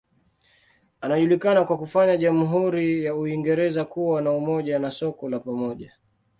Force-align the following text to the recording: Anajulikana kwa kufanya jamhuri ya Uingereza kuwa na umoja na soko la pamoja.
Anajulikana 1.01 1.63
kwa 1.63 1.77
kufanya 1.77 2.17
jamhuri 2.17 3.05
ya 3.05 3.15
Uingereza 3.15 3.85
kuwa 3.85 4.21
na 4.21 4.31
umoja 4.31 4.79
na 4.79 4.91
soko 4.91 5.29
la 5.29 5.39
pamoja. 5.39 5.93